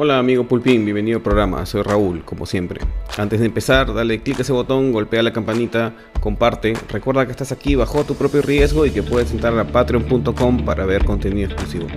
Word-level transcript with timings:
Hola 0.00 0.20
amigo 0.20 0.46
Pulpín, 0.46 0.84
bienvenido 0.84 1.16
al 1.16 1.24
programa, 1.24 1.66
soy 1.66 1.82
Raúl, 1.82 2.24
como 2.24 2.46
siempre. 2.46 2.80
Antes 3.16 3.40
de 3.40 3.46
empezar, 3.46 3.92
dale 3.92 4.22
clic 4.22 4.38
a 4.38 4.42
ese 4.42 4.52
botón, 4.52 4.92
golpea 4.92 5.24
la 5.24 5.32
campanita, 5.32 5.92
comparte. 6.20 6.74
Recuerda 6.88 7.26
que 7.26 7.32
estás 7.32 7.50
aquí 7.50 7.74
bajo 7.74 8.04
tu 8.04 8.14
propio 8.14 8.40
riesgo 8.40 8.86
y 8.86 8.92
que 8.92 9.02
puedes 9.02 9.32
entrar 9.32 9.58
a 9.58 9.64
patreon.com 9.64 10.64
para 10.64 10.86
ver 10.86 11.04
contenido 11.04 11.50
exclusivo. 11.50 11.88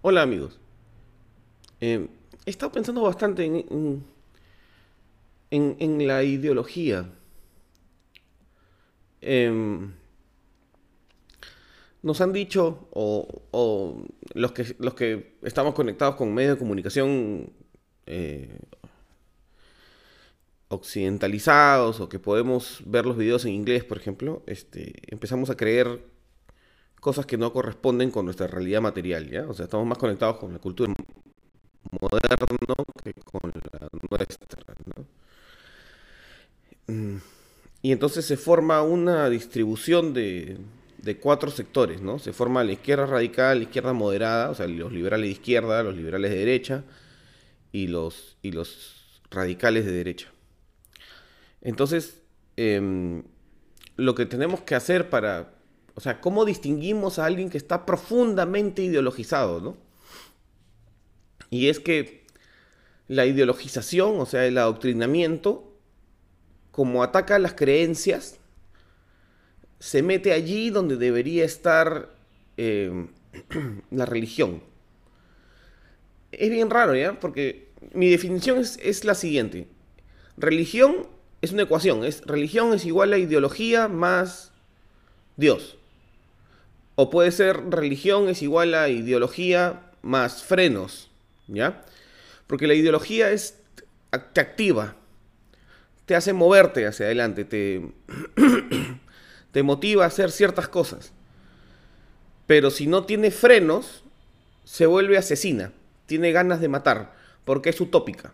Hola 0.00 0.22
amigos. 0.22 0.60
Eh, 1.80 2.06
he 2.46 2.50
estado 2.50 2.70
pensando 2.70 3.02
bastante 3.02 3.44
en, 3.46 4.04
en 5.50 6.06
la 6.06 6.22
ideología 6.22 7.04
Em, 9.20 9.92
nos 12.02 12.20
han 12.20 12.32
dicho, 12.32 12.88
o, 12.92 14.02
los, 14.34 14.52
que, 14.52 14.76
los 14.78 14.94
que 14.94 15.36
estamos 15.42 15.74
conectados 15.74 16.14
con 16.16 16.32
medios 16.32 16.54
de 16.54 16.58
comunicación 16.58 17.52
eh, 18.06 18.58
occidentalizados 20.68 22.00
o 22.00 22.08
que 22.08 22.18
podemos 22.18 22.82
ver 22.86 23.06
los 23.06 23.16
videos 23.16 23.44
en 23.44 23.52
inglés, 23.52 23.84
por 23.84 23.98
ejemplo, 23.98 24.42
este, 24.46 24.94
empezamos 25.12 25.50
a 25.50 25.56
creer 25.56 26.00
cosas 27.00 27.26
que 27.26 27.36
no 27.38 27.52
corresponden 27.52 28.10
con 28.10 28.24
nuestra 28.24 28.46
realidad 28.46 28.80
material, 28.80 29.30
¿ya? 29.30 29.48
O 29.48 29.54
sea, 29.54 29.64
estamos 29.64 29.86
más 29.86 29.98
conectados 29.98 30.36
con 30.38 30.52
la 30.52 30.58
cultura 30.58 30.92
moderna 32.00 32.36
que 33.02 33.14
con 33.14 33.52
la 33.52 33.88
nuestra, 34.10 34.74
¿no? 34.96 35.06
Mm. 36.94 37.37
Y 37.88 37.92
entonces 37.92 38.26
se 38.26 38.36
forma 38.36 38.82
una 38.82 39.30
distribución 39.30 40.12
de, 40.12 40.58
cuatro 41.22 41.50
sectores, 41.50 42.02
¿no? 42.02 42.18
Se 42.18 42.34
forma 42.34 42.62
la 42.62 42.72
izquierda 42.72 43.06
radical, 43.06 43.56
la 43.56 43.64
izquierda 43.64 43.94
moderada, 43.94 44.50
o 44.50 44.54
sea, 44.54 44.66
los 44.66 44.92
liberales 44.92 45.28
de 45.28 45.32
izquierda, 45.32 45.82
los 45.82 45.96
liberales 45.96 46.30
de 46.30 46.36
derecha 46.36 46.84
y 47.72 47.86
los, 47.86 48.36
y 48.42 48.52
los 48.52 49.22
radicales 49.30 49.86
de 49.86 49.92
derecha. 49.92 50.28
Entonces, 51.62 52.20
em, 52.58 53.22
lo 53.96 54.14
que 54.14 54.26
tenemos 54.26 54.60
que 54.60 54.74
hacer 54.74 55.08
para, 55.08 55.54
o 55.94 56.02
sea, 56.02 56.20
¿cómo 56.20 56.44
distinguimos 56.44 57.18
a 57.18 57.24
alguien 57.24 57.48
que 57.48 57.56
está 57.56 57.86
profundamente 57.86 58.82
ideologizado, 58.82 59.62
¿no? 59.62 59.78
Y 61.48 61.70
es 61.70 61.80
que 61.80 62.26
la 63.06 63.24
ideologización, 63.24 64.20
o 64.20 64.26
sea, 64.26 64.44
el 64.44 64.58
adoctrinamiento, 64.58 65.67
como 66.72 67.02
ataca 67.02 67.38
las 67.38 67.54
creencias, 67.54 68.38
se 69.78 70.02
mete 70.02 70.32
allí 70.32 70.70
donde 70.70 70.96
debería 70.96 71.44
estar 71.44 72.10
eh, 72.56 73.06
la 73.90 74.06
religión. 74.06 74.62
Es 76.32 76.50
bien 76.50 76.70
raro, 76.70 76.94
¿ya? 76.94 77.18
Porque 77.18 77.68
mi 77.92 78.10
definición 78.10 78.58
es, 78.58 79.04
la 79.04 79.14
siguiente. 79.14 79.66
Religión 80.36 81.06
es 81.40 81.52
una 81.52 81.62
ecuación. 81.62 82.04
Es, 82.04 82.22
religión 82.26 82.74
es 82.74 82.84
igual 82.84 83.12
a 83.12 83.18
ideología 83.18 83.88
más 83.88 84.52
Dios. 85.36 85.76
O 86.96 87.10
puede 87.10 87.30
ser 87.30 87.70
religión 87.70 88.28
es 88.28 88.42
igual 88.42 88.74
a 88.74 88.88
ideología 88.88 89.92
más 90.02 90.42
frenos, 90.42 91.10
¿ya? 91.46 91.84
Porque 92.46 92.66
la 92.66 92.74
ideología 92.74 93.30
es, 93.30 93.58
activa, 94.10 94.96
te 96.08 96.16
hace 96.16 96.32
moverte 96.32 96.86
hacia 96.86 97.04
adelante, 97.04 97.44
te, 97.44 97.82
te 99.52 99.62
motiva 99.62 100.04
a 100.04 100.06
hacer 100.06 100.30
ciertas 100.30 100.66
cosas. 100.66 101.12
Pero 102.46 102.70
si 102.70 102.86
no 102.86 103.04
tiene 103.04 103.30
frenos, 103.30 104.04
se 104.64 104.86
vuelve 104.86 105.18
asesina, 105.18 105.70
tiene 106.06 106.32
ganas 106.32 106.62
de 106.62 106.68
matar, 106.68 107.12
porque 107.44 107.68
es 107.68 107.78
utópica. 107.78 108.32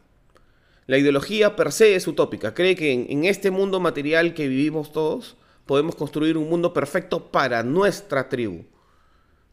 La 0.87 0.99
ideología 0.99 1.57
per 1.57 1.73
se 1.73 1.97
es 1.97 2.07
utópica, 2.07 2.55
cree 2.55 2.77
que 2.77 2.93
en, 2.93 3.25
este 3.25 3.51
mundo 3.51 3.81
material 3.81 4.35
que 4.35 4.47
vivimos 4.47 4.93
todos, 4.93 5.37
podemos 5.67 5.97
construir 5.97 6.39
un 6.39 6.49
mundo 6.49 6.73
perfecto 6.73 7.33
para 7.33 7.65
nuestra 7.65 8.29
tribu. 8.29 8.67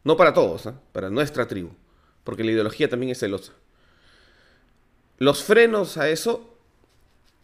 No 0.04 0.16
para 0.16 0.32
todos, 0.32 0.66
¿eh? 0.66 0.74
para 0.92 1.10
nuestra 1.10 1.48
tribu, 1.48 1.70
porque 2.22 2.44
la 2.44 2.52
ideología 2.52 2.88
también 2.88 3.10
es 3.10 3.18
celosa. 3.18 3.52
Los 5.18 5.42
frenos 5.42 5.96
a 5.96 6.08
eso 6.08 6.51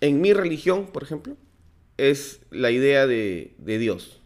en 0.00 0.20
mi 0.20 0.32
religión, 0.32 0.86
por 0.86 1.02
ejemplo, 1.02 1.36
es 1.96 2.40
la 2.50 2.70
idea 2.70 3.06
de, 3.06 3.54
Dios. 3.58 4.20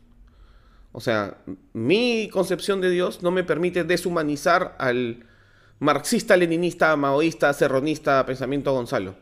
O 0.92 1.00
sea, 1.00 1.38
mi 1.72 2.28
concepción 2.30 2.80
de 2.80 2.90
Dios 2.90 3.22
no 3.22 3.30
me 3.30 3.44
permite 3.44 3.82
deshumanizar 3.82 4.76
al 4.78 5.26
marxista, 5.78 6.36
leninista, 6.36 6.94
maoísta, 6.96 7.52
serronista, 7.52 8.24
pensamiento 8.26 8.72
Gonzalo. 8.72 9.16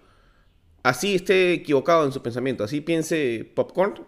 Así 0.83 1.15
esté 1.15 1.53
equivocado 1.53 2.05
en 2.05 2.13
su 2.13 2.23
pensamiento, 2.23 2.65
así 2.65 2.81
piense 2.81 3.51
Popcorn, 3.55 4.07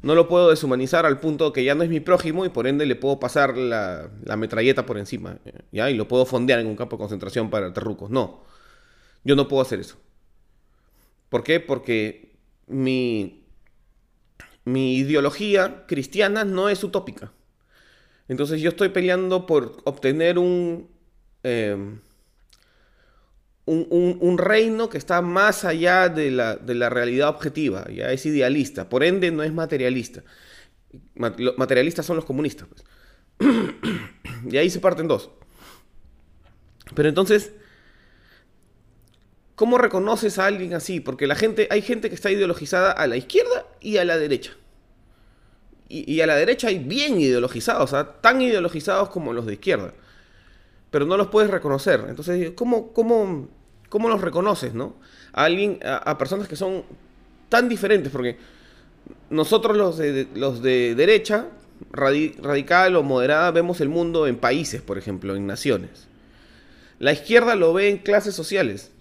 no 0.00 0.14
lo 0.14 0.28
puedo 0.28 0.50
deshumanizar 0.50 1.04
al 1.06 1.18
punto 1.18 1.52
que 1.52 1.64
ya 1.64 1.74
no 1.74 1.82
es 1.82 1.90
mi 1.90 1.98
prójimo 1.98 2.44
y 2.44 2.50
por 2.50 2.68
ende 2.68 2.86
le 2.86 2.94
puedo 2.94 3.18
pasar 3.18 3.56
la, 3.56 4.08
la 4.24 4.36
metralleta 4.36 4.86
por 4.86 4.96
encima, 4.96 5.38
¿ya? 5.72 5.90
Y 5.90 5.94
lo 5.94 6.06
puedo 6.06 6.24
fondear 6.24 6.60
en 6.60 6.68
un 6.68 6.76
campo 6.76 6.96
de 6.96 7.00
concentración 7.00 7.50
para 7.50 7.72
terrucos. 7.72 8.08
No, 8.08 8.44
yo 9.24 9.34
no 9.34 9.48
puedo 9.48 9.60
hacer 9.60 9.80
eso. 9.80 9.96
¿Por 11.28 11.44
qué? 11.44 11.60
Porque 11.60 12.36
mi, 12.66 13.44
mi 14.64 14.96
ideología 14.96 15.84
cristiana 15.86 16.44
no 16.44 16.68
es 16.68 16.82
utópica. 16.84 17.32
Entonces 18.28 18.60
yo 18.60 18.70
estoy 18.70 18.90
peleando 18.90 19.46
por 19.46 19.78
obtener 19.84 20.38
un, 20.38 20.88
em, 21.42 21.98
un, 23.68 24.38
reino 24.38 24.88
que 24.88 24.98
está 24.98 25.22
más 25.22 25.64
allá 25.64 26.08
de 26.08 26.30
la, 26.30 26.56
realidad 26.90 27.28
objetiva, 27.28 27.86
ya 27.90 28.12
es 28.12 28.24
idealista, 28.26 28.88
por 28.88 29.04
ende 29.04 29.30
no 29.30 29.42
es 29.42 29.52
materialista. 29.52 30.22
Materialistas 31.14 32.06
son 32.06 32.16
los 32.16 32.24
comunistas. 32.24 32.68
Pues. 32.68 32.84
y 34.50 34.56
ahí 34.56 34.70
se 34.70 34.80
parten 34.80 35.08
dos. 35.08 35.30
Pero 36.94 37.08
entonces, 37.08 37.52
¿Cómo 39.58 39.76
reconoces 39.76 40.38
a 40.38 40.46
alguien 40.46 40.72
así? 40.72 41.00
Porque 41.00 41.26
la 41.26 41.34
gente, 41.34 41.66
hay 41.72 41.82
gente 41.82 42.08
que 42.08 42.14
está 42.14 42.30
ideologizada 42.30 42.92
a 42.92 43.08
la 43.08 43.16
izquierda 43.16 43.66
y 43.80 43.96
a 43.96 44.04
la 44.04 44.16
derecha. 44.16 44.52
Y, 45.88 46.20
a 46.20 46.28
la 46.28 46.36
derecha 46.36 46.68
hay 46.68 46.78
bien 46.78 47.20
ideologizados, 47.20 47.82
o 47.82 47.86
sea, 47.88 48.20
tan 48.20 48.40
ideologizados 48.40 49.08
como 49.08 49.32
los 49.32 49.46
de 49.46 49.54
izquierda. 49.54 49.94
Pero 50.92 51.06
no 51.06 51.16
los 51.16 51.26
puedes 51.26 51.50
reconocer. 51.50 52.04
Entonces, 52.08 52.52
¿cómo, 52.54 52.92
cómo, 52.92 53.48
cómo 53.88 54.08
los 54.08 54.20
reconoces, 54.20 54.74
no? 54.74 54.94
A 55.32 55.46
alguien, 55.46 55.80
a, 55.82 56.16
personas 56.18 56.46
que 56.46 56.54
son 56.54 56.84
tan 57.48 57.68
diferentes, 57.68 58.12
porque 58.12 58.38
nosotros 59.28 59.76
los 59.76 59.98
de, 59.98 60.28
los 60.36 60.62
de 60.62 60.94
derecha, 60.94 61.46
radical 61.90 62.94
o 62.94 63.02
moderada, 63.02 63.50
vemos 63.50 63.80
el 63.80 63.88
mundo 63.88 64.28
en 64.28 64.36
países, 64.36 64.82
por 64.82 64.98
ejemplo, 64.98 65.34
en 65.34 65.48
naciones. 65.48 66.06
La 67.00 67.12
izquierda 67.12 67.56
lo 67.56 67.72
ve 67.72 67.88
en 67.88 67.98
clases 67.98 68.36
sociales. 68.36 68.92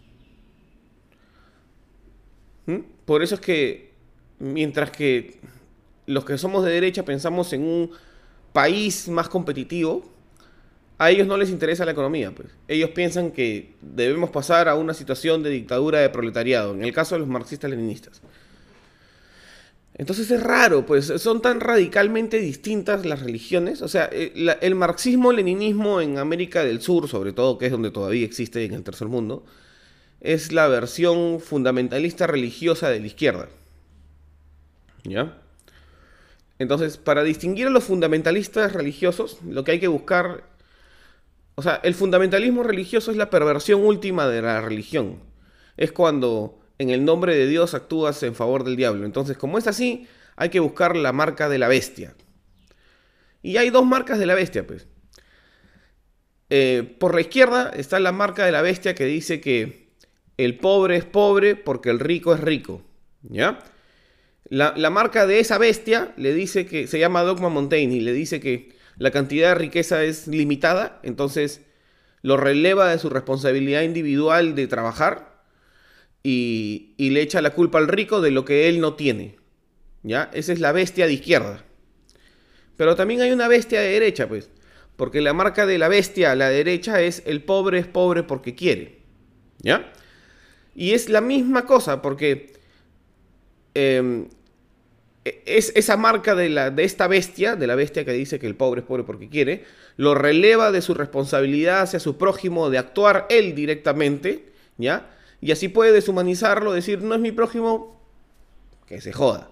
¿Mm? 2.68 2.80
Por 3.06 3.24
eso 3.24 3.36
es 3.36 3.42
que 3.42 3.92
mientras 4.40 4.92
que 4.92 5.40
los 6.06 6.24
que 6.24 6.38
somos 6.38 6.64
de 6.64 6.72
derecha 6.72 7.04
pensamos 7.04 7.52
en 7.54 7.64
un 7.64 7.92
país 8.54 9.10
más 9.10 9.30
competitivo, 9.30 10.04
a 10.98 11.12
ellos 11.12 11.28
no 11.28 11.38
les 11.38 11.50
interesa 11.50 11.86
la 11.86 11.92
economía. 11.92 12.32
Pues. 12.32 12.50
Ellos 12.68 12.92
piensan 12.92 13.32
que 13.32 13.74
debemos 13.82 14.30
pasar 14.30 14.68
a 14.68 14.76
una 14.76 14.94
situación 14.94 15.44
de 15.44 15.50
dictadura 15.50 16.00
de 16.00 16.10
proletariado, 16.10 16.74
en 16.74 16.84
el 16.84 16.94
caso 16.94 17.16
de 17.16 17.20
los 17.20 17.28
marxistas-leninistas. 17.28 18.22
Entonces 19.94 20.30
es 20.30 20.44
raro, 20.44 20.86
pues 20.86 21.06
son 21.18 21.42
tan 21.42 21.60
radicalmente 21.60 22.40
distintas 22.40 23.06
las 23.06 23.22
religiones. 23.22 23.82
O 23.82 23.88
sea, 23.88 24.08
eh, 24.12 24.32
el 24.62 24.76
marxismo-leninismo 24.76 26.02
en 26.02 26.20
América 26.20 26.64
del 26.64 26.82
Sur, 26.82 27.08
sobre 27.08 27.34
todo, 27.34 27.58
que 27.58 27.66
es 27.66 27.72
donde 27.72 27.90
todavía 27.90 28.26
existe 28.26 28.64
en 28.64 28.74
el 28.74 28.84
tercer 28.84 29.08
mundo, 29.08 29.44
es 30.22 30.52
la 30.52 30.68
versión 30.68 31.40
fundamentalista 31.40 32.28
religiosa 32.28 32.90
de 32.90 33.00
la 33.00 33.08
izquierda. 33.08 33.50
¿Ya? 35.04 35.38
Entonces, 36.60 36.98
para 36.98 37.24
distinguir 37.24 37.68
a 37.68 37.72
los 37.72 37.84
fundamentalistas 37.84 38.74
religiosos, 38.74 39.38
lo 39.48 39.64
que 39.64 39.74
hay 39.74 39.80
que 39.80 39.88
buscar... 39.88 40.44
O 41.56 41.62
sea, 41.62 41.80
el 41.84 41.96
fundamentalismo 41.96 42.64
religioso 42.64 43.12
es 43.12 43.18
la 43.18 43.30
perversión 43.30 43.84
última 43.84 44.28
de 44.28 44.42
la 44.42 44.62
religión. 44.62 45.20
Es 45.76 45.92
cuando 45.92 46.60
en 46.78 46.90
el 46.90 47.04
nombre 47.06 47.36
de 47.36 47.48
Dios 47.48 47.74
actúas 47.74 48.22
en 48.24 48.36
favor 48.36 48.64
del 48.64 48.76
diablo. 48.76 49.06
Entonces, 49.06 49.38
como 49.38 49.58
es 49.58 49.68
así, 49.68 50.08
hay 50.36 50.50
que 50.50 50.60
buscar 50.60 50.96
la 50.96 51.14
marca 51.14 51.50
de 51.50 51.58
la 51.58 51.68
bestia. 51.68 52.14
Y 53.42 53.58
hay 53.58 53.70
dos 53.70 53.86
marcas 53.86 54.20
de 54.20 54.26
la 54.26 54.36
bestia, 54.36 54.66
pues. 54.66 54.88
Eh, 56.50 56.96
por 57.00 57.14
la 57.14 57.22
izquierda 57.22 57.72
está 57.76 58.00
la 58.00 58.12
marca 58.12 58.46
de 58.46 58.52
la 58.52 58.62
bestia 58.62 58.96
que 58.96 59.06
dice 59.06 59.42
que 59.42 59.87
el 60.38 60.58
pobre 60.58 60.98
es 60.98 61.06
pobre 61.06 61.56
porque 61.56 61.90
el 61.90 62.00
rico 62.00 62.34
es 62.34 62.40
rico. 62.40 62.84
¿Ya? 63.24 63.60
La, 64.50 64.74
la, 64.78 64.90
marca 64.90 65.28
de 65.28 65.40
esa 65.40 65.58
bestia 65.58 66.14
le 66.16 66.34
dice 66.34 66.66
que 66.66 66.88
se 66.88 67.00
llama 67.00 67.24
Dogma 67.24 67.50
Montaigne 67.50 67.96
y 67.96 68.00
le 68.00 68.14
dice 68.14 68.40
que 68.40 68.70
la 68.98 69.12
cantidad 69.12 69.50
de 69.50 69.56
riqueza 69.56 70.04
es 70.04 70.28
limitada, 70.28 71.00
entonces 71.04 71.62
lo 72.22 72.38
releva 72.38 72.90
de 72.90 73.00
su 73.00 73.10
responsabilidad 73.10 73.82
individual 73.82 74.56
de 74.56 74.68
trabajar 74.68 75.42
y, 76.24 76.94
y 76.98 77.10
le 77.10 77.22
echa 77.22 77.42
la 77.42 77.52
culpa 77.52 77.78
al 77.78 77.88
rico 77.88 78.22
de 78.22 78.32
lo 78.32 78.46
que 78.46 78.70
él 78.70 78.80
no 78.80 78.94
tiene. 78.94 79.38
¿Ya? 80.04 80.30
Esa 80.34 80.54
es 80.54 80.60
la 80.60 80.72
bestia 80.72 81.06
de 81.06 81.14
izquierda. 81.14 81.64
Pero 82.78 82.96
también 82.96 83.22
hay 83.22 83.32
una 83.32 83.48
bestia 83.48 83.82
de 83.82 83.90
derecha, 83.90 84.28
pues. 84.28 84.50
Porque 84.96 85.22
la 85.22 85.34
marca 85.34 85.66
de 85.66 85.78
la 85.78 85.90
bestia 85.90 86.32
a 86.32 86.36
la 86.36 86.50
derecha 86.50 87.02
es 87.02 87.24
el 87.26 87.44
pobre 87.44 87.80
es 87.80 87.88
pobre 87.88 88.24
porque 88.24 88.56
quiere. 88.56 89.00
¿Ya? 89.60 89.92
Y 90.78 90.94
es 90.94 91.10
la 91.10 91.22
misma 91.22 91.66
cosa, 91.66 92.04
porque 92.04 92.54
em, 93.74 94.28
e, 95.26 95.42
es 95.48 95.74
esa 95.76 95.98
marca 95.98 96.36
de, 96.36 96.50
la, 96.50 96.70
de 96.70 96.84
esta 96.84 97.08
bestia, 97.08 97.56
de 97.56 97.66
la 97.66 97.74
bestia 97.74 98.06
que 98.06 98.12
dice 98.12 98.38
que 98.38 98.46
el 98.46 98.56
pobre 98.56 98.82
es 98.82 98.88
pobre 98.88 99.04
porque 99.04 99.28
quiere, 99.28 99.66
lo 99.98 100.14
releva 100.14 100.72
de 100.72 100.84
su 100.84 100.94
responsabilidad 100.94 101.82
hacia 101.82 102.00
su 102.00 102.20
prójimo 102.20 102.70
de 102.70 102.78
actuar 102.78 103.26
él 103.32 103.56
directamente, 103.56 104.54
¿ya? 104.78 105.10
Y 105.42 105.52
así 105.52 105.68
puede 105.68 105.92
deshumanizarlo, 105.92 106.74
decir, 106.74 107.02
no 107.02 107.16
es 107.16 107.22
mi 107.22 107.32
prójimo, 107.32 108.00
que 108.86 109.02
se 109.02 109.12
joda. 109.12 109.50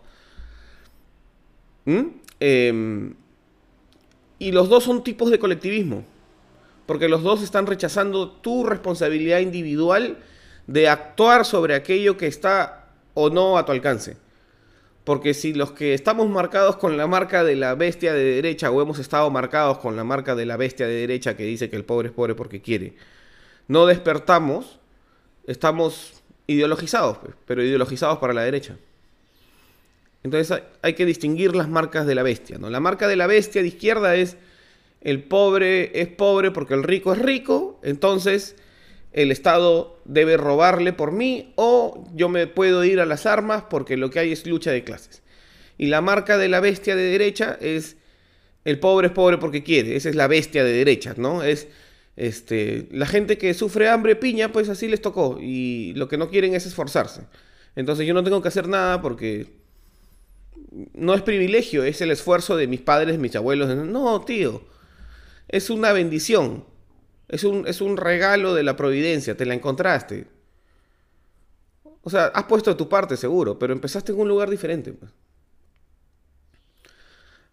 ¿Mm? 1.85 2.03
Em, 2.39 3.15
y 4.37 4.51
los 4.51 4.69
dos 4.69 4.83
son 4.83 5.03
tipos 5.03 5.31
de 5.31 5.39
colectivismo. 5.39 6.05
Porque 6.85 7.09
los 7.09 7.23
dos 7.23 7.41
están 7.41 7.65
rechazando 7.65 8.29
tu 8.29 8.63
responsabilidad 8.63 9.39
individual 9.39 10.19
de 10.67 10.89
actuar 10.89 11.45
sobre 11.45 11.75
aquello 11.75 12.17
que 12.17 12.27
está 12.27 12.87
o 13.13 13.29
no 13.29 13.57
a 13.57 13.65
tu 13.65 13.71
alcance. 13.71 14.17
Porque 15.03 15.35
si 15.35 15.53
los 15.53 15.71
que 15.71 15.93
estamos 15.93 16.27
marcados 16.27 16.77
con 16.77 16.97
la 16.97 17.05
marca 17.05 17.43
de 17.43 17.55
la 17.55 17.75
bestia 17.75 18.13
de 18.13 18.23
derecha 18.23 18.71
o 18.71 18.81
hemos 18.81 18.97
estado 18.97 19.29
marcados 19.29 19.77
con 19.77 19.95
la 19.95 20.03
marca 20.03 20.35
de 20.35 20.45
la 20.45 20.57
bestia 20.57 20.87
de 20.87 20.95
derecha 20.95 21.37
que 21.37 21.43
dice 21.43 21.69
que 21.69 21.75
el 21.75 21.85
pobre 21.85 22.07
es 22.07 22.13
pobre 22.13 22.33
porque 22.33 22.61
quiere, 22.61 22.95
no 23.67 23.85
despertamos, 23.85 24.79
estamos 25.45 26.23
ideologizados, 26.47 27.19
pues, 27.19 27.35
pero 27.45 27.63
ideologizados 27.63 28.17
para 28.17 28.33
la 28.33 28.41
derecha. 28.41 28.77
Entonces 30.23 30.63
hay 30.81 30.93
que 30.93 31.05
distinguir 31.05 31.55
las 31.55 31.69
marcas 31.69 32.07
de 32.07 32.15
la 32.15 32.23
bestia. 32.23 32.57
¿no? 32.57 32.71
La 32.71 32.79
marca 32.79 33.07
de 33.07 33.15
la 33.15 33.27
bestia 33.27 33.61
de 33.61 33.67
izquierda 33.67 34.15
es 34.15 34.37
el 35.01 35.21
pobre 35.23 36.01
es 36.01 36.07
pobre 36.07 36.49
porque 36.49 36.73
el 36.73 36.81
rico 36.81 37.13
es 37.13 37.19
rico, 37.19 37.79
entonces 37.83 38.55
el 39.15 39.31
Estado 39.31 39.97
debe 40.03 40.35
robarle 40.35 40.91
por 40.91 41.13
mí 41.13 41.53
o 41.55 42.03
yo 42.13 42.27
me 42.27 42.47
puedo 42.47 42.83
ir 42.83 42.99
a 42.99 43.05
las 43.05 43.25
armas 43.25 43.63
porque 43.69 43.95
lo 43.95 44.09
que 44.09 44.19
hay 44.19 44.33
es 44.33 44.45
lucha 44.45 44.71
de 44.71 44.83
clases. 44.83 45.23
Y 45.77 45.87
la 45.87 46.01
marca 46.01 46.37
de 46.37 46.49
la 46.49 46.59
bestia 46.59 46.97
de 46.97 47.03
derecha 47.03 47.57
es 47.61 47.95
el 48.65 48.77
pobre 48.77 49.07
es 49.07 49.13
pobre 49.13 49.37
porque 49.37 49.63
quiere, 49.63 49.95
esa 49.95 50.09
es 50.09 50.15
la 50.15 50.27
bestia 50.27 50.65
de 50.65 50.73
derecha, 50.73 51.13
¿no? 51.15 51.43
Es 51.43 51.69
este, 52.17 52.89
la 52.91 53.05
gente 53.05 53.37
que 53.37 53.53
sufre 53.53 53.87
hambre 53.87 54.17
piña, 54.17 54.51
pues 54.51 54.67
así 54.67 54.89
les 54.89 55.01
tocó 55.01 55.37
y 55.39 55.93
lo 55.93 56.09
que 56.09 56.17
no 56.17 56.29
quieren 56.29 56.53
es 56.53 56.65
esforzarse. 56.65 57.21
Entonces 57.77 58.05
yo 58.05 58.13
no 58.13 58.23
tengo 58.23 58.41
que 58.41 58.49
hacer 58.49 58.67
nada 58.67 59.01
porque 59.01 59.47
no 60.93 61.13
es 61.13 61.21
privilegio, 61.21 61.85
es 61.85 62.01
el 62.01 62.11
esfuerzo 62.11 62.57
de 62.57 62.67
mis 62.67 62.81
padres, 62.81 63.17
mis 63.17 63.35
abuelos. 63.37 63.73
No, 63.77 64.19
tío, 64.25 64.61
es 65.47 65.69
una 65.69 65.93
bendición. 65.93 66.65
Es 67.27 67.43
un, 67.43 67.67
es 67.67 67.81
un 67.81 67.97
regalo 67.97 68.53
de 68.53 68.63
la 68.63 68.75
providencia, 68.75 69.35
te 69.35 69.45
la 69.45 69.53
encontraste. 69.53 70.27
O 72.01 72.09
sea, 72.09 72.25
has 72.27 72.43
puesto 72.43 72.69
de 72.69 72.75
tu 72.75 72.87
parte 72.87 73.17
seguro, 73.17 73.57
pero 73.57 73.73
empezaste 73.73 74.11
en 74.11 74.19
un 74.19 74.27
lugar 74.27 74.49
diferente. 74.49 74.93
Pues. 74.93 75.11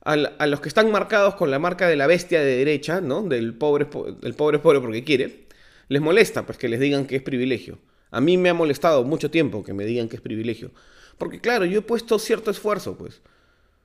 A, 0.04 0.46
los 0.46 0.60
que 0.60 0.68
están 0.68 0.90
marcados 0.90 1.36
con 1.36 1.50
la 1.50 1.58
marca 1.58 1.88
de 1.88 1.96
la 1.96 2.06
bestia 2.06 2.40
de 2.40 2.56
derecha, 2.56 3.00
¿no? 3.00 3.22
Del 3.22 3.54
pobre, 3.54 3.86
pobre 3.86 4.58
pobre 4.58 4.80
porque 4.80 5.04
quiere, 5.04 5.46
les 5.88 6.02
molesta 6.02 6.44
pues 6.44 6.58
que 6.58 6.68
les 6.68 6.80
digan 6.80 7.06
que 7.06 7.16
es 7.16 7.22
privilegio. 7.22 7.78
A 8.10 8.20
mí 8.20 8.36
me 8.36 8.50
ha 8.50 8.54
molestado 8.54 9.04
mucho 9.04 9.30
tiempo 9.30 9.64
que 9.64 9.72
me 9.72 9.84
digan 9.84 10.08
que 10.08 10.16
es 10.16 10.22
privilegio. 10.22 10.70
Porque 11.18 11.40
claro, 11.40 11.64
yo 11.64 11.78
he 11.78 11.82
puesto 11.82 12.18
cierto 12.18 12.50
esfuerzo, 12.50 12.98
pues, 12.98 13.22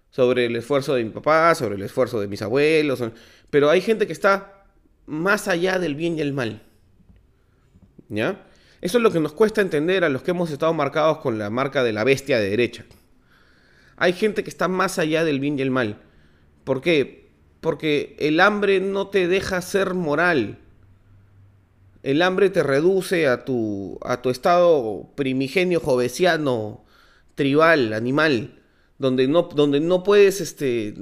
sobre 0.10 0.48
el 0.48 0.56
esfuerzo 0.56 0.95
de 0.95 1.04
mi 1.04 1.12
papá, 1.12 1.54
sobre 1.56 1.75
el 1.75 1.83
esfuerzo 1.83 2.19
de 2.19 2.28
mis 2.28 2.42
abuelos, 2.42 3.04
pero 3.50 3.69
hay 3.69 3.80
gente 3.80 4.07
que 4.07 4.13
está 4.13 4.56
más 5.07 5.48
allá 5.48 5.80
del 5.80 5.95
bien 5.95 6.18
y 6.18 6.21
el 6.21 6.33
mal. 6.33 6.62
¿Ya? 8.09 8.45
Eso 8.81 9.00
es 9.00 9.04
lo 9.04 9.12
que 9.12 9.19
nos 9.19 9.33
cuesta 9.33 9.62
entender 9.62 10.04
a 10.04 10.09
los 10.09 10.21
que 10.21 10.31
hemos 10.31 10.51
estado 10.51 10.74
marcados 10.74 11.18
con 11.18 11.39
la 11.39 11.50
marca 11.50 11.83
de 11.83 11.94
la 11.94 12.04
bestia 12.04 12.39
de 12.39 12.50
derecha. 12.50 12.86
Hay 13.95 14.13
gente 14.13 14.44
que 14.44 14.50
está 14.51 14.68
más 14.68 15.00
allá 15.00 15.24
del 15.24 15.39
bien 15.39 15.57
y 15.57 15.63
el 15.63 15.71
mal. 15.71 16.00
¿Por 16.63 16.81
qué? 16.81 17.31
Porque 17.62 18.15
el 18.19 18.39
hambre 18.39 18.80
no 18.80 19.07
te 19.07 19.27
deja 19.27 19.62
ser 19.62 19.95
moral. 19.95 20.59
El 22.04 22.21
hambre 22.21 22.51
te 22.51 22.62
reduce 22.62 23.27
a 23.27 23.44
tu, 23.44 23.98
a 24.04 24.21
tu 24.21 24.30
estado 24.30 25.09
primigenio 25.15 25.80
jovesiano 25.80 26.86
tribal, 27.33 27.94
animal, 27.94 28.62
donde 29.00 29.27
no, 29.27 29.44
donde 29.44 29.80
no 29.80 30.04
puedes, 30.04 30.42
este, 30.42 30.94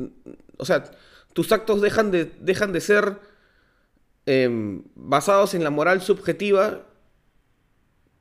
o 0.57 0.65
sea, 0.65 0.91
tus 1.33 1.51
actos 1.51 1.81
dejan 1.81 2.11
de, 2.11 2.25
dejan 2.39 2.71
de 2.71 2.81
ser 2.81 3.19
em, 4.25 4.83
basados 4.95 5.53
en 5.53 5.63
la 5.63 5.69
moral 5.69 6.01
subjetiva 6.01 6.85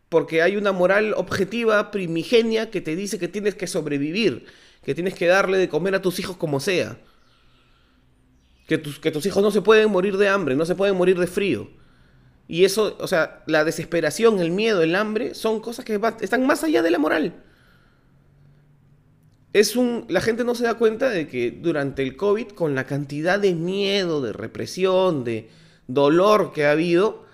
porque 0.08 0.42
hay 0.42 0.56
una 0.56 0.72
moral 0.72 1.14
objetiva, 1.16 1.90
primigenia, 1.90 2.70
que 2.70 2.80
te 2.80 2.94
dice 2.94 3.18
que 3.18 3.26
tienes 3.26 3.54
que 3.56 3.66
sobrevivir, 3.66 4.46
que 4.84 4.94
tienes 4.94 5.14
que 5.14 5.26
darle 5.26 5.58
de 5.58 5.68
comer 5.68 5.94
a 5.94 6.02
tus 6.02 6.20
hijos 6.20 6.36
como 6.36 6.60
sea. 6.60 6.98
Que 8.68 8.78
tus, 8.78 9.00
que 9.00 9.10
tus 9.10 9.26
hijos 9.26 9.42
no 9.42 9.50
se 9.50 9.60
pueden 9.60 9.90
morir 9.90 10.16
de 10.16 10.28
hambre, 10.28 10.54
no 10.54 10.66
se 10.66 10.76
pueden 10.76 10.96
morir 10.96 11.18
de 11.18 11.26
frío. 11.26 11.68
Y 12.46 12.64
eso, 12.64 12.96
o 13.00 13.08
sea, 13.08 13.42
la 13.46 13.64
desesperación, 13.64 14.38
el 14.38 14.52
miedo, 14.52 14.82
el 14.82 14.94
hambre, 14.94 15.34
son 15.34 15.60
cosas 15.60 15.84
que 15.84 16.00
están 16.20 16.46
más 16.46 16.62
allá 16.62 16.82
de 16.82 16.90
la 16.90 16.98
moral 16.98 17.42
es 19.54 19.76
un, 19.76 20.04
la 20.08 20.20
gente 20.20 20.44
no 20.44 20.56
se 20.56 20.64
da 20.64 20.74
cuenta 20.74 21.08
de 21.08 21.28
que 21.28 21.52
durante 21.52 22.02
el 22.02 22.16
COVID, 22.16 22.48
con 22.48 22.74
la 22.74 22.84
cantidad 22.84 23.38
de 23.38 23.54
miedo, 23.54 24.20
de 24.20 24.32
represión, 24.32 25.22
de 25.22 25.48
dolor 25.86 26.52
que 26.52 26.66
ha 26.66 26.72
habido, 26.72 27.24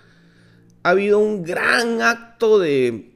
ha 0.83 0.89
habido 0.89 1.19
un 1.19 1.43
gran 1.43 2.01
acto 2.01 2.59
de... 2.59 3.15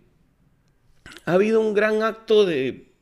Ha 1.25 1.33
habido 1.33 1.61
un 1.61 1.73
gran 1.73 2.03
acto 2.03 2.45
de... 2.45 2.93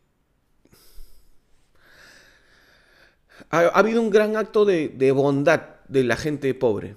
Ha, 3.49 3.59
habido 3.67 4.01
un 4.01 4.09
gran 4.09 4.35
acto 4.35 4.65
de, 4.65 5.11
bondad 5.11 5.61
de 5.87 6.03
la 6.03 6.15
gente 6.15 6.53
pobre. 6.53 6.95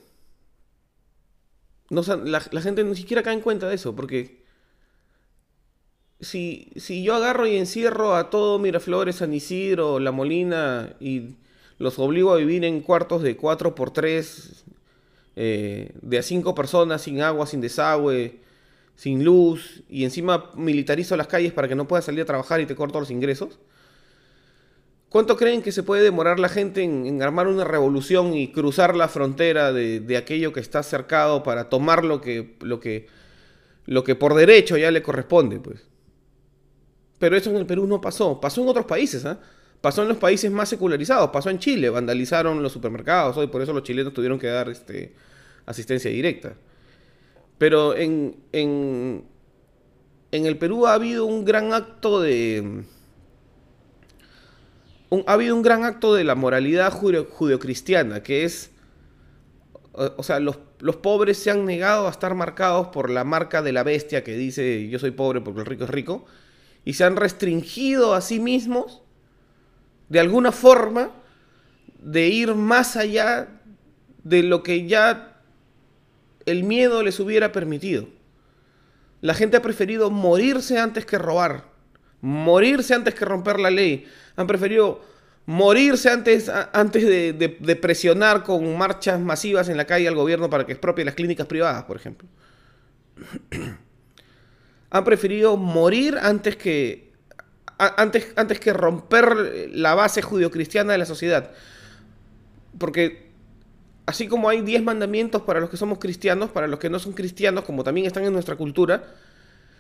No, 1.91 2.03
la, 2.03 2.43
la 2.51 2.61
gente 2.61 2.83
ni 2.83 2.97
siquiera 2.97 3.23
cae 3.23 3.35
en 3.35 3.41
cuenta 3.41 3.69
de 3.69 3.75
eso, 3.75 3.95
porque 3.95 4.45
si, 6.21 6.73
si 6.77 7.03
yo 7.03 7.15
agarro 7.15 7.47
y 7.47 7.57
encierro 7.57 8.15
a 8.15 8.31
todo 8.31 8.59
Miraflores, 8.59 9.17
San 9.17 9.33
Isidro, 9.33 10.01
La 10.01 10.13
Molina 10.13 10.97
y 10.99 11.37
los 11.79 11.99
obligo 11.99 12.33
a 12.33 12.37
vivir 12.37 12.65
en 12.65 12.81
cuartos 12.81 13.23
de 13.23 13.37
4 13.37 13.75
por 13.75 13.91
3 13.91 14.65
eh, 15.37 15.93
de 16.01 16.19
a 16.19 16.23
5 16.23 16.55
personas, 16.55 17.03
sin 17.03 17.21
agua, 17.21 17.47
sin 17.47 17.61
desagüe, 17.61 18.41
sin 18.97 19.23
luz, 19.25 19.83
y 19.89 20.05
encima 20.05 20.51
militarizo 20.57 21.17
las 21.17 21.27
calles 21.27 21.53
para 21.53 21.69
que 21.69 21.75
no 21.75 21.87
puedas 21.87 22.07
salir 22.07 22.23
a 22.23 22.25
trabajar 22.25 22.61
y 22.61 22.67
te 22.67 22.75
corto 22.75 22.99
los 22.99 23.11
ingresos. 23.11 23.59
¿Cuánto 25.11 25.37
creen 25.37 25.63
que 25.63 25.73
se 25.73 25.83
puede 25.83 26.03
demorar 26.03 26.41
la 26.41 26.49
gente 26.49 26.83
en, 26.83 27.23
armar 27.23 27.47
una 27.47 27.65
revolución 27.65 28.35
y 28.35 28.51
cruzar 28.51 28.97
la 28.97 29.09
frontera 29.09 29.73
de, 29.73 30.01
de, 30.01 30.17
aquello 30.17 30.53
que 30.53 30.61
está 30.61 30.83
cercado 30.83 31.43
para 31.43 31.69
tomar 31.69 32.05
lo 32.05 32.21
que, 32.21 32.57
lo 32.61 32.81
que, 32.81 33.07
lo 33.85 34.03
que 34.03 34.15
por 34.15 34.35
derecho 34.35 34.77
ya 34.77 34.91
le 34.91 35.03
corresponde? 35.03 35.61
Pues. 35.61 35.87
Pero 37.19 37.37
eso 37.37 37.51
en 37.51 37.57
el 37.57 37.67
Perú 37.67 37.87
no 37.87 38.01
pasó. 38.01 38.41
Pasó 38.41 38.63
en 38.63 38.69
otros 38.69 38.87
países, 38.87 39.25
¿ah? 39.25 39.39
Pasó 39.87 40.03
en 40.03 40.09
los 40.09 40.17
países 40.17 40.51
más 40.51 40.69
secularizados. 40.69 41.31
Pasó 41.31 41.49
en 41.49 41.61
Chile. 41.61 41.91
Vandalizaron 41.91 42.61
los 42.61 42.73
supermercados. 42.73 43.37
Hoy 43.37 43.47
por 43.47 43.63
eso 43.63 43.73
los 43.73 43.85
chilenos 43.85 44.13
tuvieron 44.13 44.37
que 44.37 44.49
dar 44.49 44.69
este, 44.69 45.15
asistencia 45.65 46.11
directa. 46.11 46.55
Pero 47.57 47.97
en, 47.97 48.35
el 50.33 50.59
Perú 50.59 50.89
ha 50.89 50.95
habido 50.95 51.25
un 51.25 51.45
gran 51.45 51.73
acto 51.73 52.21
de... 52.21 52.83
ha 55.25 55.33
habido 55.33 55.55
un 55.55 55.63
gran 55.63 55.85
acto 55.85 56.17
de 56.17 56.25
la 56.25 56.35
moralidad 56.35 56.93
judeocristiana, 56.93 58.25
que 58.25 58.43
es... 58.43 58.73
O 59.93 60.25
sea, 60.25 60.41
los 60.41 60.97
pobres 60.97 61.39
se 61.39 61.53
han 61.53 61.65
negado 61.65 62.09
a 62.09 62.11
estar 62.11 62.35
marcados 62.35 62.89
por 62.89 63.09
la 63.09 63.23
marca 63.23 63.63
de 63.63 63.71
la 63.71 63.85
bestia 63.85 64.25
que 64.25 64.37
dice 64.37 64.89
yo 64.89 64.99
soy 64.99 65.13
pobre 65.13 65.43
porque 65.43 65.61
el 65.61 65.67
rico 65.67 65.85
es 65.85 65.91
rico 65.91 66.25
y 66.85 66.95
se 66.95 67.05
han 67.05 67.15
restringido 67.15 68.15
a 68.15 68.21
sí 68.21 68.41
mismos 68.41 69.06
de 70.09 70.21
alguna 70.21 70.53
forma 70.53 71.11
de 71.99 72.29
ir 72.29 72.55
más 72.55 72.97
allá 72.97 73.49
de 74.23 74.43
lo 74.43 74.63
que 74.63 74.87
ya 74.87 75.41
el 76.47 76.65
miedo 76.65 77.03
les 77.03 77.19
hubiera 77.21 77.53
permitido. 77.53 78.09
La 79.21 79.35
gente 79.35 79.57
ha 79.57 79.63
preferido 79.63 80.11
morirse 80.11 80.79
antes 80.79 81.05
que 81.05 81.19
robar, 81.19 81.65
morirse 82.21 82.95
antes 82.95 83.15
que 83.15 83.25
romper 83.25 83.59
la 83.59 83.71
ley. 83.71 84.07
Han 84.37 84.47
preferido 84.47 85.01
morirse 85.47 86.11
antes, 86.11 86.49
antes 86.49 87.07
de, 87.07 87.79
presionar 87.81 88.43
con 88.43 88.77
marchas 88.77 89.21
masivas 89.21 89.69
en 89.69 89.77
la 89.77 89.87
calle 89.87 90.09
al 90.09 90.15
gobierno 90.15 90.51
para 90.51 90.67
que 90.67 90.73
expropie 90.73 91.05
las 91.05 91.15
clínicas 91.15 91.47
privadas, 91.47 91.85
por 91.85 91.97
ejemplo. 91.97 92.29
Han 94.91 95.05
preferido 95.05 95.57
morir 95.57 96.17
antes 96.21 96.57
que, 96.57 97.06
antes, 97.79 98.33
antes 98.37 98.61
que 98.61 98.73
romper 98.73 99.71
la 99.73 99.95
base 99.95 100.23
judio-cristiana 100.23 100.93
de 100.93 100.99
la 100.99 101.07
sociedad. 101.07 101.51
Porque 102.79 103.31
así 104.07 104.29
como 104.29 104.49
hay 104.49 104.63
10 104.63 104.83
mandamientos 104.83 105.43
para 105.43 105.61
los 105.61 105.71
que 105.71 105.77
somos 105.77 105.99
cristianos, 105.99 106.51
para 106.51 106.67
los 106.69 106.79
que 106.79 106.91
no 106.91 106.99
son 106.99 107.13
cristianos, 107.13 107.65
como 107.65 107.85
también 107.85 108.07
están 108.07 108.25
en 108.25 108.33
nuestra 108.33 108.57
cultura, 108.57 109.05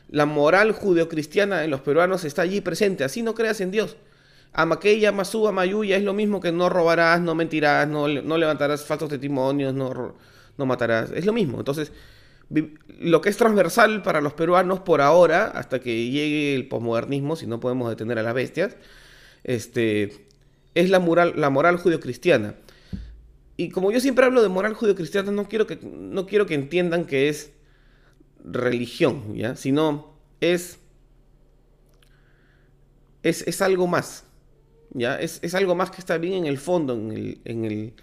la 0.08 0.26
moral 0.26 0.72
judeocristiana 0.72 1.64
en 1.64 1.70
los 1.70 1.80
peruanos 1.80 2.24
está 2.24 2.42
allí 2.42 2.60
presente. 2.60 3.04
Así 3.04 3.22
no 3.22 3.34
creas 3.34 3.60
en 3.60 3.70
Dios. 3.70 3.96
Amaqueya, 4.52 5.12
Masúa, 5.12 5.52
Mayuya 5.52 5.96
es 5.96 6.02
lo 6.02 6.14
mismo 6.14 6.40
que 6.40 6.52
no 6.52 6.68
robarás, 6.68 7.20
no 7.20 7.34
mentirás, 7.34 7.86
no, 7.88 8.08
no 8.08 8.38
levantarás 8.38 8.84
falsos 8.84 9.08
testimonios, 9.08 9.74
no, 9.74 10.14
no 10.56 10.66
matarás. 10.66 11.10
Es 11.10 11.26
lo 11.26 11.32
mismo. 11.32 11.58
Entonces, 11.58 11.92
lo 12.48 13.20
que 13.20 13.28
es 13.28 13.36
transversal 13.36 14.02
para 14.02 14.20
los 14.20 14.32
peruanos 14.32 14.80
por 14.80 15.00
ahora, 15.00 15.46
hasta 15.46 15.80
que 15.80 16.10
llegue 16.10 16.54
el 16.54 16.68
posmodernismo, 16.68 17.36
si 17.36 17.46
no 17.46 17.60
podemos 17.60 17.88
detener 17.88 18.18
a 18.18 18.22
las 18.22 18.34
bestias, 18.34 18.76
este, 19.44 20.26
es 20.74 20.90
la 20.90 21.00
moral, 21.00 21.34
la 21.36 21.50
moral 21.50 21.76
judeocristiana. 21.76 22.54
Y 23.56 23.70
como 23.70 23.90
yo 23.90 24.00
siempre 24.00 24.26
hablo 24.26 24.42
de 24.42 24.48
moral 24.48 24.74
judeocristiana, 24.74 25.32
no 25.32 25.48
quiero 25.48 25.66
que, 25.66 25.78
no 25.82 26.26
quiero 26.26 26.46
que 26.46 26.54
entiendan 26.54 27.06
que 27.06 27.28
es 27.28 27.52
religión, 28.44 29.34
¿ya? 29.34 29.56
Sino 29.56 30.14
es, 30.40 30.78
es, 33.22 33.62
algo 33.62 33.86
más, 33.86 34.24
¿ya? 34.90 35.18
Es, 35.18 35.54
algo 35.54 35.74
más 35.74 35.90
que 35.90 36.00
está 36.00 36.18
bien 36.18 36.34
en 36.34 36.46
el 36.46 36.58
fondo, 36.58 36.94
en, 36.94 37.64
el, 37.64 37.94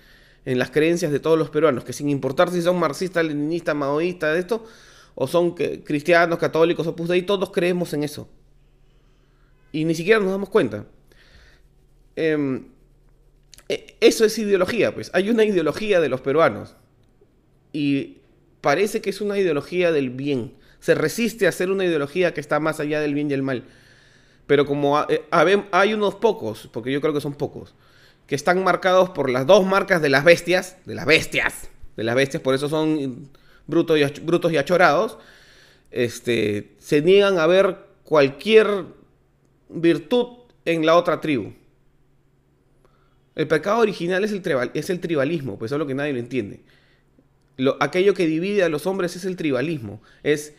las 0.45 0.71
creencias 0.71 1.11
de 1.11 1.19
todos 1.19 1.37
los 1.37 1.49
peruanos, 1.49 1.83
que 1.83 1.93
sin 1.93 2.09
importar 2.09 2.51
si 2.51 2.61
son 2.61 2.77
marxistas, 2.77 3.25
leninistas, 3.25 3.75
maoístas, 3.75 4.33
de 4.33 4.39
esto, 4.39 4.65
o 5.15 5.27
son 5.27 5.51
cristianos, 5.51 6.39
católicos, 6.39 6.87
o 6.87 7.11
ahí, 7.11 7.21
todos 7.21 7.51
creemos 7.51 7.93
en 7.93 8.03
eso. 8.03 8.27
Y 9.71 9.85
ni 9.85 9.95
siquiera 9.95 10.19
nos 10.19 10.31
damos 10.31 10.49
cuenta. 10.49 10.85
Em, 12.15 12.65
e, 13.69 13.95
eso 14.01 14.25
es 14.25 14.37
ideología, 14.37 14.93
pues. 14.93 15.09
Hay 15.13 15.29
una 15.29 15.43
ideología 15.45 15.99
de 15.99 16.09
los 16.09 16.21
peruanos. 16.21 16.75
Y 17.71 18.17
parece 18.61 19.01
que 19.01 19.09
es 19.09 19.21
una 19.21 19.37
ideología 19.37 19.91
del 19.91 20.09
bien. 20.09 20.53
Se 20.79 20.95
resiste 20.95 21.47
a 21.47 21.51
ser 21.51 21.71
una 21.71 21.85
ideología 21.85 22.33
que 22.33 22.41
está 22.41 22.59
más 22.59 22.79
allá 22.79 22.99
del 22.99 23.13
bien 23.13 23.31
y 23.31 23.33
el 23.33 23.43
mal. 23.43 23.63
Pero 24.45 24.65
como 24.65 25.01
eh, 25.03 25.23
hay 25.71 25.93
unos 25.93 26.15
pocos, 26.15 26.69
porque 26.71 26.91
yo 26.91 27.01
creo 27.01 27.13
que 27.13 27.21
son 27.21 27.33
pocos, 27.33 27.73
que 28.27 28.35
están 28.35 28.63
marcados 28.63 29.09
por 29.09 29.29
las 29.29 29.45
dos 29.45 29.65
marcas 29.65 30.01
de 30.01 30.09
las 30.09 30.23
bestias, 30.23 30.77
de 30.85 30.95
las 30.95 31.05
bestias, 31.05 31.69
de 31.95 32.03
las 32.03 32.15
bestias, 32.15 32.41
por 32.41 32.55
eso 32.55 32.69
son 32.69 33.29
brutos 33.67 33.99
y, 33.99 34.03
brutos 34.21 34.51
y 34.51 34.57
achorados, 34.57 35.17
este, 35.91 36.75
se 36.79 37.01
niegan 37.01 37.37
a 37.37 37.47
ver 37.47 37.77
cualquier 38.03 38.85
virtud 39.69 40.27
en 40.65 40.85
la 40.85 40.95
otra 40.95 41.21
tribu. 41.21 41.53
El 43.35 43.47
pecado 43.47 43.79
original 43.79 44.23
es 44.23 44.31
el, 44.89 44.99
tribalismo, 44.99 45.57
pues 45.57 45.71
es 45.71 45.77
lo 45.77 45.87
que 45.87 45.95
nadie 45.95 46.13
lo 46.13 46.19
entiende 46.19 46.61
aquello 47.79 48.13
que 48.13 48.25
divide 48.25 48.63
a 48.63 48.69
los 48.69 48.87
hombres 48.87 49.15
es 49.15 49.25
el 49.25 49.35
tribalismo. 49.35 50.01
Es 50.23 50.55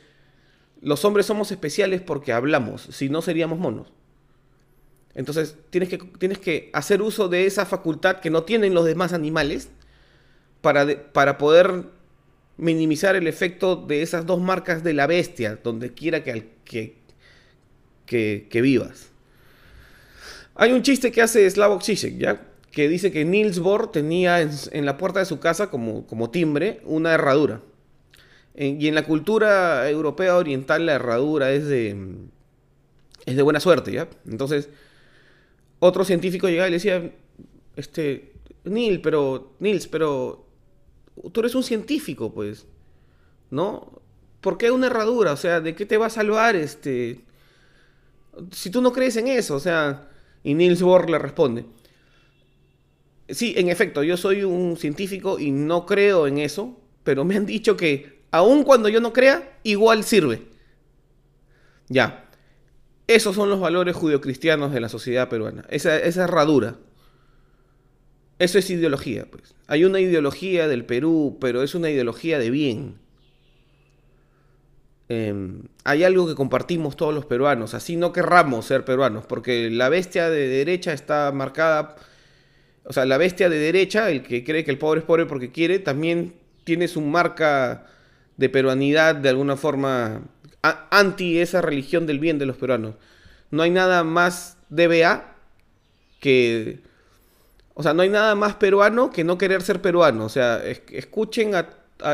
los 0.81 1.05
hombres 1.05 1.27
somos 1.27 1.51
especiales 1.51 2.01
porque 2.01 2.33
hablamos, 2.33 2.83
si 2.83 3.09
no 3.09 3.23
seríamos 3.23 3.59
monos. 3.59 3.93
Entonces 5.15 5.57
tienes 5.71 5.89
que, 5.89 5.99
tienes 5.99 6.39
que 6.39 6.71
hacer 6.73 7.03
uso 7.03 7.29
de 7.29 7.47
esa 7.47 7.67
facultad 7.67 8.21
que 8.21 8.31
no 8.31 8.43
tienen 8.43 8.75
los 8.75 8.85
demás 8.85 9.13
animales 9.13 9.69
para, 10.61 11.13
para 11.13 11.39
poder 11.39 11.85
minimizar 12.57 13.17
el 13.17 13.27
efecto 13.27 13.77
de 13.77 14.03
esas 14.03 14.27
dos 14.27 14.41
marcas 14.41 14.83
de 14.85 14.93
la 14.93 15.07
bestia, 15.07 15.59
donde 15.63 15.93
quiera 15.93 16.23
que, 16.23 16.51
que, 16.65 16.97
que, 18.07 18.63
vivas. 18.63 19.11
Hay 20.55 20.73
un 20.73 20.83
chiste 20.83 21.11
que 21.11 21.23
hace 21.23 21.49
Slavoj 21.51 21.83
Žižek, 21.83 22.19
¿ya? 22.19 22.41
que 22.71 22.89
dice 22.89 23.13
que 23.13 23.25
Niels 23.25 23.61
Bohr 23.61 23.91
tenía 23.91 24.41
en, 24.41 24.87
la 24.87 24.99
puerta 24.99 25.21
de 25.21 25.27
su 25.27 25.39
casa 25.39 25.71
como, 25.71 26.07
como 26.07 26.31
timbre 26.31 26.81
una 26.85 27.15
herradura. 27.15 27.61
y 28.57 28.87
en 28.89 28.95
la 28.95 29.05
cultura 29.05 29.89
europea 29.89 30.37
oriental 30.37 30.87
la 30.87 30.95
herradura 30.95 31.53
es 31.53 31.67
de, 31.67 31.97
es 33.27 33.37
de 33.37 33.43
buena 33.43 33.61
suerte, 33.61 33.93
¿ya? 33.93 34.09
Entonces, 34.29 34.69
otro 35.87 36.05
científico 36.05 36.49
llegaba 36.49 36.69
y 36.69 36.71
le 36.71 36.77
decía, 36.77 37.13
este, 37.77 38.33
Nils, 38.65 39.01
pero, 39.03 39.53
Nils, 39.61 39.87
pero 39.87 40.47
tú 41.33 41.41
eres 41.41 41.55
un 41.55 41.63
científico, 41.63 42.33
pues, 42.33 42.67
¿no? 43.51 44.01
¿Por 44.41 44.59
qué 44.59 44.71
una 44.71 44.87
herradura? 44.87 45.33
O 45.33 45.37
sea, 45.37 45.61
¿de 45.61 45.75
qué 45.75 45.87
te 45.87 45.97
va 45.97 46.07
a 46.07 46.11
salvar 46.11 46.57
este? 46.57 47.21
Si 48.51 48.71
tú 48.71 48.81
no 48.81 48.93
crees 48.93 49.17
en 49.17 49.29
eso, 49.29 49.57
o 49.57 49.61
sea, 49.61 50.09
y 50.43 50.55
Niels 50.55 50.83
Bohr 50.83 51.09
le 51.09 51.19
responde, 51.19 51.65
Sí, 53.29 53.55
en 53.57 53.69
efecto, 53.69 54.03
yo 54.03 54.17
soy 54.17 54.45
un 54.45 54.77
científico 54.77 55.39
y 55.39 55.51
no 55.51 55.87
creo 55.87 56.27
en 56.27 56.39
eso, 56.39 56.79
pero 57.05 57.25
me 57.25 57.37
han 57.37 57.47
dicho 57.47 57.77
que 57.77 58.23
aun 58.31 58.65
cuando 58.65 58.89
yo 58.89 59.01
no 59.01 59.13
crea, 59.13 59.59
igual 59.63 60.05
sirve. 60.05 60.43
Ya. 61.89 62.24
Esos 63.07 63.35
son 63.37 63.51
los 63.51 63.61
valores 63.61 63.95
judeocristianos 63.97 64.73
de 64.73 64.81
la 64.81 64.89
sociedad 64.89 65.29
peruana. 65.29 65.65
Esa, 65.69 65.99
esa 65.99 66.25
herradura. 66.25 66.77
Eso 68.39 68.59
es 68.59 68.71
ideología, 68.71 69.27
pues. 69.31 69.55
Hay 69.67 69.85
una 69.85 70.01
ideología 70.01 70.69
del 70.69 70.85
Perú, 70.85 71.39
pero 71.41 71.63
es 71.63 71.75
una 71.75 71.91
ideología 71.91 72.39
de 72.39 72.51
bien. 72.51 72.97
Em, 75.09 75.63
hay 75.85 76.03
algo 76.03 76.27
que 76.27 76.35
compartimos 76.35 76.97
todos 76.97 77.15
los 77.15 77.27
peruanos, 77.27 77.75
así 77.75 77.95
no 77.95 78.13
querramos 78.13 78.65
ser 78.65 78.87
peruanos, 78.87 79.27
porque 79.27 79.71
la 79.71 79.91
bestia 79.91 80.31
de 80.31 80.49
derecha 80.49 80.95
está 80.95 81.31
marcada 81.31 81.97
o 82.85 82.93
sea, 82.93 83.07
la 83.07 83.17
bestia 83.17 83.49
de 83.49 83.59
derecha, 83.59 84.11
el 84.11 84.23
que 84.23 84.45
cree 84.45 84.65
que 84.65 84.71
el 84.71 84.79
pobre 84.79 85.01
es 85.01 85.07
pobre 85.07 85.27
porque 85.27 85.51
quiere, 85.51 85.79
también 85.79 86.35
tiene 86.65 86.87
su 86.87 87.01
marca 87.01 87.87
de 88.37 88.49
peruanidad 88.49 89.15
de 89.15 89.31
alguna 89.31 89.57
forma 89.57 90.23
anti 90.91 91.39
esa 91.39 91.61
religión 91.61 92.07
del 92.07 92.19
bien 92.19 92.39
de 92.39 92.47
los 92.47 92.57
peruanos. 92.57 92.95
No 93.51 93.63
hay 93.63 93.71
nada 93.71 94.05
más 94.05 94.57
DBA 94.71 95.37
que... 96.21 96.81
O 97.75 97.83
sea, 97.83 97.93
no 97.93 98.03
hay 98.03 98.09
nada 98.09 98.35
más 98.35 98.55
peruano 98.55 99.11
que 99.11 99.25
no 99.25 99.37
querer 99.37 99.63
ser 99.63 99.83
peruano. 99.83 100.25
O 100.25 100.29
sea, 100.29 100.63
escuchen 100.65 101.53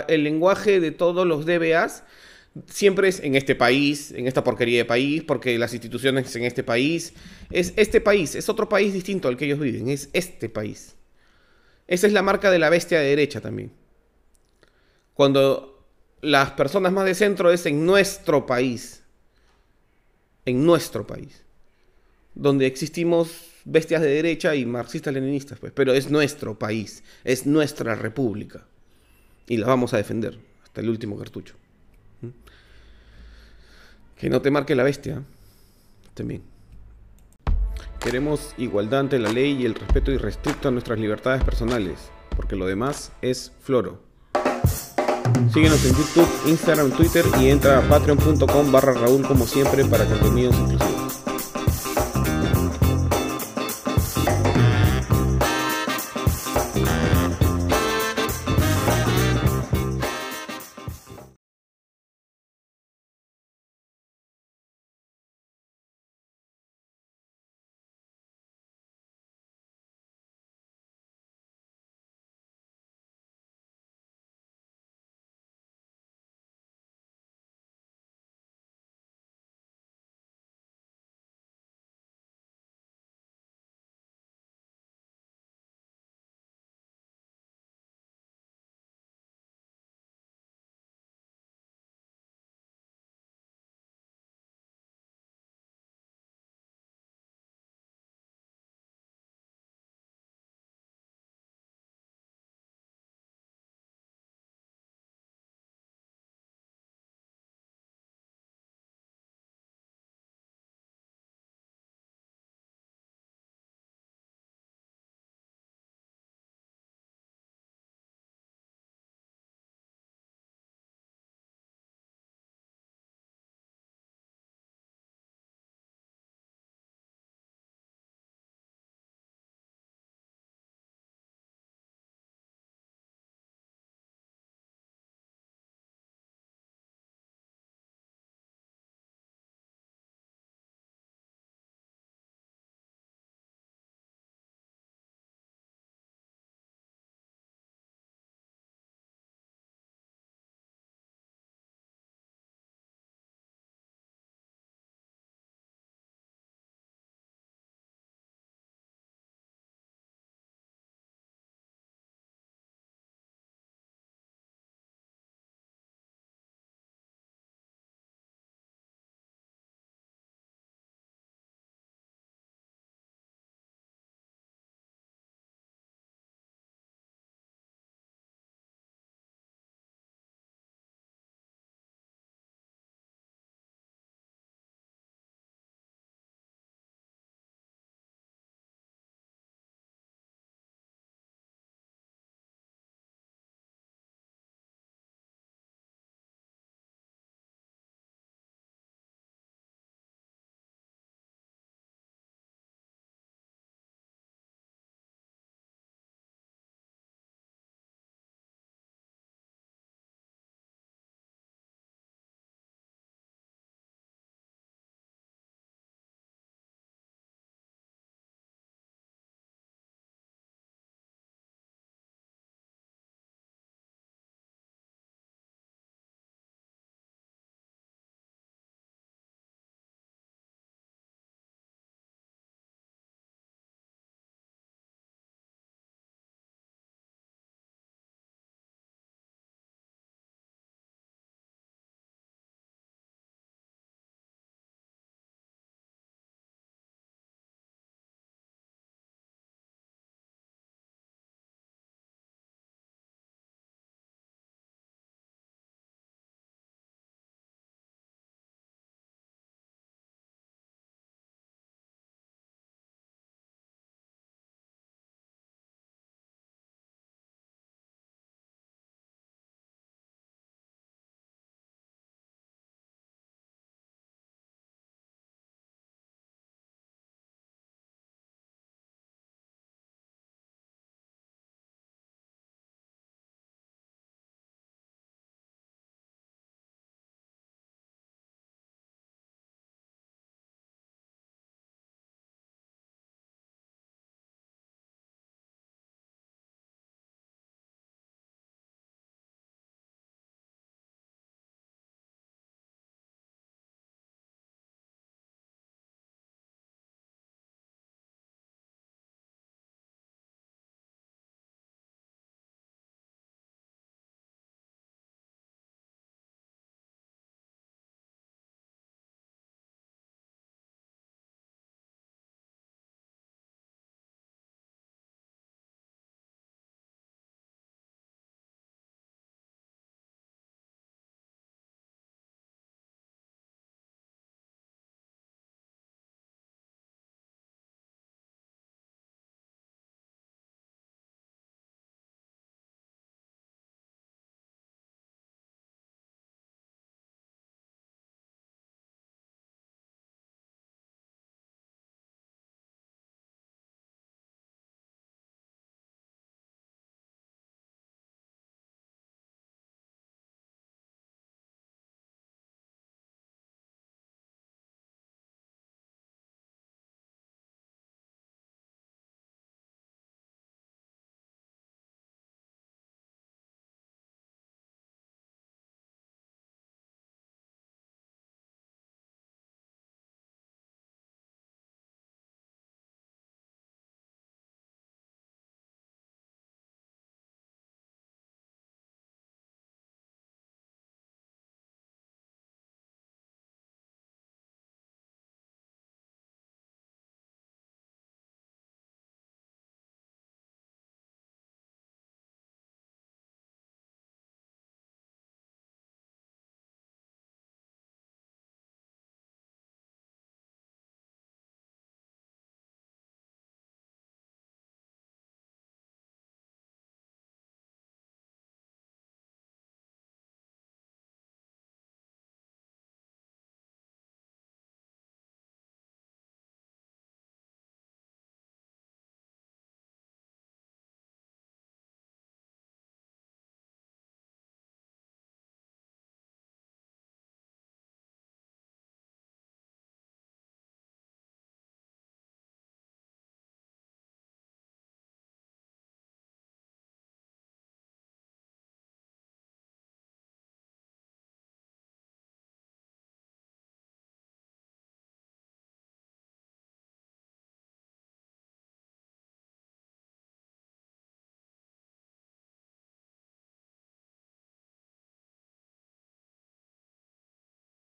el 0.08 0.24
lenguaje 0.24 0.80
de 0.80 0.90
todos 0.90 1.26
los 1.26 1.44
DBAs 1.44 2.02
siempre 2.66 3.08
es 3.08 3.20
en 3.20 3.36
este 3.36 3.54
país, 3.54 4.10
en 4.12 4.26
esta 4.26 4.42
porquería 4.42 4.78
de 4.78 4.84
país, 4.84 5.22
porque 5.22 5.58
las 5.58 5.72
instituciones 5.72 6.34
en 6.36 6.44
este 6.44 6.62
país. 6.62 7.12
Es 7.50 7.72
este 7.76 8.00
país, 8.00 8.34
es 8.34 8.48
otro 8.48 8.68
país 8.68 8.92
distinto 8.92 9.28
al 9.28 9.36
que 9.36 9.46
ellos 9.46 9.60
viven, 9.60 9.88
es 9.88 10.08
este 10.12 10.48
país. 10.48 10.96
Esa 11.86 12.06
es 12.06 12.12
la 12.12 12.22
marca 12.22 12.50
de 12.50 12.58
la 12.58 12.70
bestia 12.70 13.00
de 13.00 13.06
derecha 13.06 13.40
también. 13.40 13.72
Cuando 15.14 15.69
las 16.20 16.52
personas 16.52 16.92
más 16.92 17.04
de 17.04 17.14
centro 17.14 17.50
es 17.50 17.66
en 17.66 17.86
nuestro 17.86 18.46
país. 18.46 19.02
En 20.44 20.64
nuestro 20.64 21.06
país. 21.06 21.44
Donde 22.34 22.66
existimos 22.66 23.50
bestias 23.64 24.02
de 24.02 24.08
derecha 24.08 24.54
y 24.54 24.64
marxistas-leninistas, 24.66 25.58
pues. 25.58 25.72
Pero 25.72 25.92
es 25.92 26.10
nuestro 26.10 26.58
país, 26.58 27.02
es 27.24 27.46
nuestra 27.46 27.94
república. 27.94 28.66
Y 29.46 29.56
la 29.56 29.66
vamos 29.66 29.94
a 29.94 29.96
defender 29.96 30.38
hasta 30.62 30.80
el 30.80 30.88
último 30.88 31.18
cartucho. 31.18 31.54
Que 34.16 34.28
no 34.28 34.42
te 34.42 34.50
marque 34.50 34.74
la 34.74 34.82
bestia. 34.82 35.22
También. 36.14 36.42
Queremos 38.00 38.54
igualdad 38.58 39.00
ante 39.00 39.18
la 39.18 39.32
ley 39.32 39.52
y 39.60 39.66
el 39.66 39.74
respeto 39.74 40.12
irrestricto 40.12 40.68
a 40.68 40.70
nuestras 40.70 40.98
libertades 40.98 41.42
personales, 41.44 42.10
porque 42.36 42.56
lo 42.56 42.66
demás 42.66 43.12
es 43.22 43.52
floro. 43.60 44.09
Síguenos 45.48 45.84
en 45.84 45.94
YouTube, 45.96 46.28
Instagram, 46.46 46.90
Twitter 46.90 47.24
y 47.40 47.48
entra 47.48 47.78
a 47.78 47.88
patreon.com 47.88 48.70
barra 48.70 48.92
Raúl 48.92 49.22
como 49.22 49.46
siempre 49.46 49.84
para 49.84 50.04
contenidos 50.04 50.54
exclusivos. 50.56 50.99